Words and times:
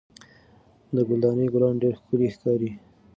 د 0.93 0.95
ګل 1.07 1.19
دانۍ 1.23 1.47
ګلان 1.53 1.75
ډېر 1.81 1.93
ښکلي 1.99 2.27
ښکاري. 2.35 2.71